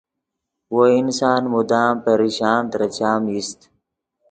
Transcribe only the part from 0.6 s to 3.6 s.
وو انسان مدام پریشان ترے چام ایست